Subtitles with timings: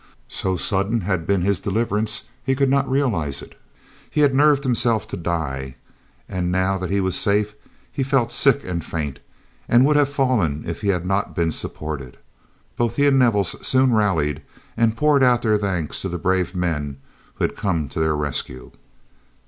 [0.33, 3.53] So sudden had been his deliverance, he could not realize it.
[4.09, 5.75] He had nerved himself to die,
[6.27, 7.53] and now that he was safe,
[7.93, 9.19] he felt sick and faint,
[9.69, 12.17] and would have fallen if he had not been supported.
[12.77, 14.41] Both he and Nevels soon rallied,
[14.75, 16.97] and poured out their thanks to the brave men
[17.35, 18.71] who had come to their rescue.